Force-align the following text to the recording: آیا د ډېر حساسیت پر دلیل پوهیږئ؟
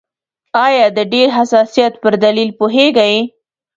آیا 0.65 0.85
د 0.97 0.99
ډېر 1.13 1.27
حساسیت 1.37 1.93
پر 2.01 2.13
دلیل 2.25 2.49
پوهیږئ؟ 2.59 3.15